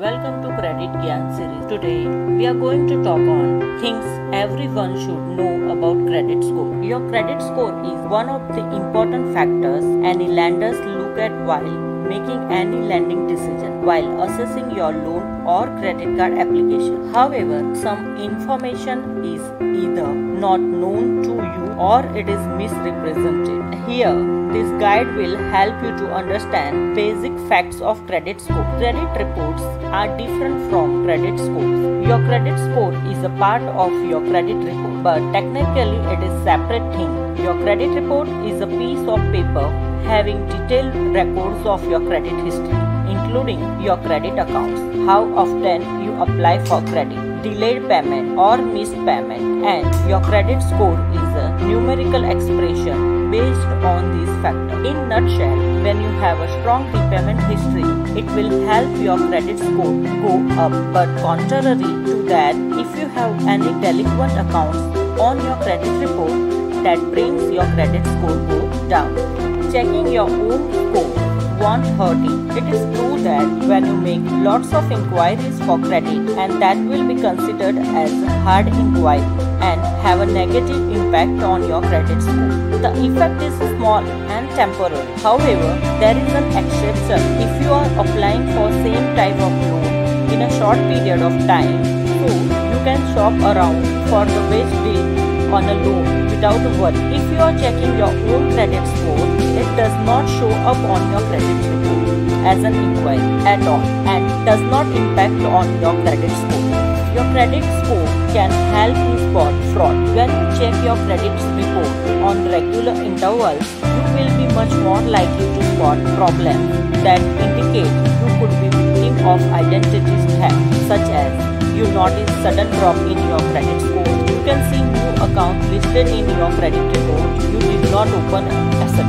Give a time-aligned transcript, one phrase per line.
[0.00, 1.66] Welcome to Credit Gyan series.
[1.68, 2.06] Today
[2.36, 6.72] we are going to talk on things everyone should know about credit score.
[6.82, 12.40] Your credit score is one of the important factors any lenders look at while making
[12.60, 17.12] any lending decision while assessing your loan or credit card application.
[17.14, 19.42] However, some information is
[19.82, 20.08] either
[20.44, 23.60] not known to you or it is misrepresented.
[23.88, 24.14] Here,
[24.52, 28.64] this guide will help you to understand basic facts of credit score.
[28.78, 29.62] Credit reports
[30.00, 32.08] are different from credit scores.
[32.08, 36.90] Your credit score is a part of your credit report, but technically it is separate
[36.96, 37.14] thing.
[37.44, 42.80] Your credit report is a piece of paper having detailed records of your credit history,
[43.10, 49.64] including your credit accounts, how often you apply for credit, delayed payment or missed payment,
[49.64, 54.86] and your credit score is a numerical expression based on these factors.
[54.86, 57.84] In nutshell, when you have a strong repayment history,
[58.18, 59.94] it will help your credit score
[60.24, 60.72] go up.
[60.92, 64.78] But contrary to that, if you have any delinquent accounts
[65.20, 66.50] on your credit report,
[66.82, 69.59] that brings your credit score go down.
[69.72, 72.56] Checking your own score won't hurt it.
[72.58, 77.06] It is true that when you make lots of inquiries for credit and that will
[77.06, 78.12] be considered as
[78.42, 79.20] hard inquiry
[79.68, 82.80] and have a negative impact on your credit score.
[82.84, 84.02] The effect is small
[84.36, 85.06] and temporary.
[85.22, 89.84] However, there is an exception if you are applying for same type of loan
[90.32, 92.26] in a short period of time so
[92.72, 96.96] you can shop around for the best deal on a loan worry.
[97.14, 99.26] If you are checking your own credit score,
[99.60, 102.00] it does not show up on your credit report
[102.46, 106.70] as an inquiry at all and does not impact on your credit score.
[107.12, 109.96] Your credit score can help you spot fraud.
[110.16, 111.92] When you check your credit report
[112.24, 116.70] on regular intervals, you will be much more likely to spot problems
[117.04, 117.92] that indicate
[118.24, 123.40] you could be victim of identity theft, such as you notice sudden drop in your
[123.52, 124.08] credit score.
[124.30, 128.46] You can see new accounts listed in your credit report you did not open,
[128.82, 129.04] etc.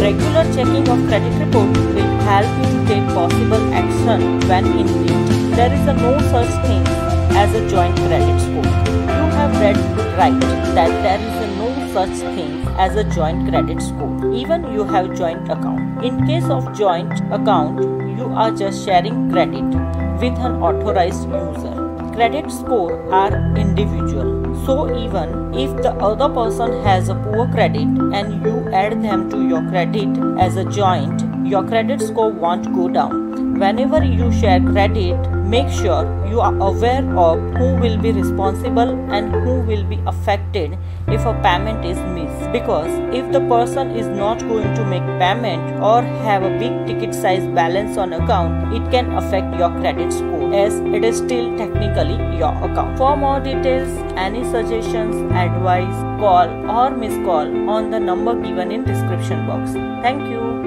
[0.00, 5.56] Regular checking of credit report will help you to take possible action when in need.
[5.56, 6.84] There is a no such thing
[7.36, 8.64] as a joint credit score.
[8.64, 9.76] You have read
[10.18, 10.40] right
[10.74, 14.34] that there is a no such thing as a joint credit score.
[14.34, 16.04] Even you have joint account.
[16.04, 17.80] In case of joint account,
[18.18, 19.64] you are just sharing credit
[20.20, 21.85] with an authorized user.
[22.16, 24.30] Credit score are individual.
[24.64, 29.46] So even if the other person has a poor credit and you add them to
[29.46, 33.58] your credit as a joint, your credit score won't go down.
[33.60, 39.32] Whenever you share credit, make sure you are aware of who will be responsible and
[39.32, 40.76] who will be affected
[41.06, 42.50] if a payment is missed.
[42.52, 47.14] Because if the person is not going to make payment or have a big ticket
[47.14, 52.18] size balance on account, it can affect your credit score as it is still technically
[52.36, 52.98] your account.
[52.98, 58.84] For more details, any suggestions, advice, call or miss call on the number given in
[58.84, 59.72] description box.
[60.02, 60.66] Thank you.